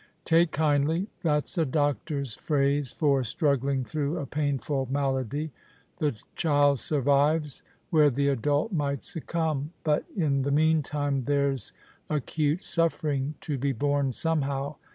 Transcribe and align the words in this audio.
Take 0.25 0.49
kindly! 0.49 1.09
That's 1.21 1.59
a 1.59 1.63
doctor's 1.63 2.33
phrase 2.33 2.91
for 2.91 3.23
struggling 3.23 3.83
through 3.85 4.17
a 4.17 4.25
painful 4.25 4.87
malady. 4.89 5.51
The 5.99 6.19
child 6.35 6.79
survives 6.79 7.61
where 7.91 8.09
the 8.09 8.27
adult 8.29 8.71
might 8.73 9.01
succimib; 9.01 9.67
but 9.83 10.05
in 10.15 10.41
the 10.41 10.49
mean 10.49 10.81
time 10.81 11.25
there's 11.25 11.71
acute 12.09 12.63
suffering 12.63 13.35
to 13.41 13.59
be 13.59 13.73
borne 13.73 14.11
somehow. 14.11 14.77